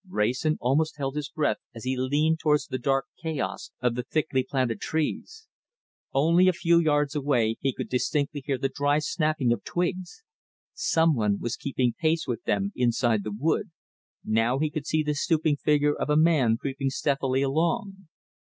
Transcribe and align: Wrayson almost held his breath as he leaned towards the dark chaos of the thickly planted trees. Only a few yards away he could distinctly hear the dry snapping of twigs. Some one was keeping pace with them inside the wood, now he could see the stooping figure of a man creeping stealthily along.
Wrayson 0.09 0.57
almost 0.59 0.97
held 0.97 1.15
his 1.15 1.29
breath 1.29 1.57
as 1.75 1.83
he 1.83 1.95
leaned 1.95 2.39
towards 2.39 2.65
the 2.65 2.79
dark 2.79 3.05
chaos 3.21 3.69
of 3.81 3.93
the 3.93 4.01
thickly 4.01 4.43
planted 4.43 4.81
trees. 4.81 5.47
Only 6.11 6.47
a 6.47 6.53
few 6.53 6.79
yards 6.79 7.13
away 7.13 7.57
he 7.59 7.71
could 7.71 7.87
distinctly 7.87 8.41
hear 8.43 8.57
the 8.57 8.67
dry 8.73 8.97
snapping 8.97 9.53
of 9.53 9.63
twigs. 9.63 10.23
Some 10.73 11.13
one 11.15 11.39
was 11.39 11.55
keeping 11.55 11.93
pace 11.93 12.25
with 12.25 12.41
them 12.45 12.71
inside 12.75 13.23
the 13.23 13.31
wood, 13.31 13.69
now 14.25 14.57
he 14.57 14.71
could 14.71 14.87
see 14.87 15.03
the 15.03 15.13
stooping 15.13 15.57
figure 15.57 15.93
of 15.93 16.09
a 16.09 16.17
man 16.17 16.57
creeping 16.57 16.89
stealthily 16.89 17.43
along. 17.43 18.07